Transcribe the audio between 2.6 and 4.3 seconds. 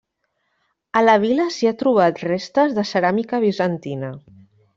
de ceràmica bizantina.